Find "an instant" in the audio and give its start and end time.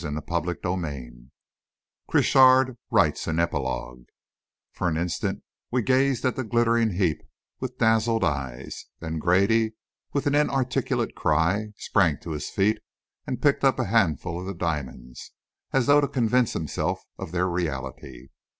4.89-5.43